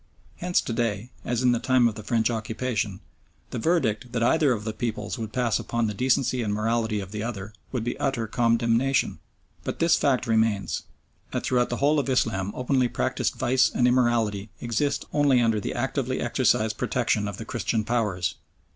[0.37, 3.01] Hence to day, as in the time of the French occupation,
[3.51, 7.11] the verdict that either of the peoples would pass upon the decency and morality of
[7.11, 9.19] the other, would be utter condemnation.
[9.63, 10.81] But this fact remains
[11.33, 15.75] that throughout the whole of Islam openly practised vice and immorality exist only under the
[15.75, 18.33] actively exercised protection of the Christian Powers.